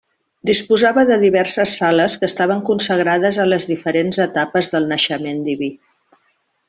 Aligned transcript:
Disposava 0.49 1.01
de 1.09 1.17
diverses 1.23 1.73
sales 1.81 2.15
que 2.23 2.29
estaven 2.29 2.63
consagrades 2.69 3.39
a 3.43 3.45
les 3.53 3.69
diferents 3.73 4.21
etapes 4.27 4.71
del 4.73 4.89
naixement 4.95 5.45
diví. 5.51 5.71